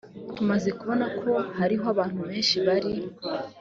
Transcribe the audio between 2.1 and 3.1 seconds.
benshi bari